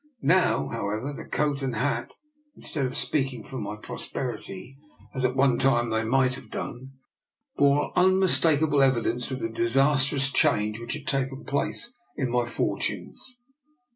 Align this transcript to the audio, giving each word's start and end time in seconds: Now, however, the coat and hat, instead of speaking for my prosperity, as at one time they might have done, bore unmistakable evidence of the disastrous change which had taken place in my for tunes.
Now, 0.23 0.69
however, 0.69 1.13
the 1.13 1.25
coat 1.25 1.61
and 1.61 1.75
hat, 1.75 2.13
instead 2.55 2.87
of 2.87 2.97
speaking 2.97 3.43
for 3.43 3.59
my 3.59 3.75
prosperity, 3.75 4.75
as 5.13 5.23
at 5.23 5.35
one 5.35 5.59
time 5.59 5.91
they 5.91 6.03
might 6.03 6.33
have 6.33 6.49
done, 6.49 6.93
bore 7.55 7.93
unmistakable 7.95 8.81
evidence 8.81 9.29
of 9.29 9.37
the 9.41 9.47
disastrous 9.49 10.31
change 10.31 10.79
which 10.79 10.93
had 10.93 11.05
taken 11.05 11.43
place 11.45 11.93
in 12.17 12.31
my 12.31 12.47
for 12.47 12.79
tunes. 12.79 13.35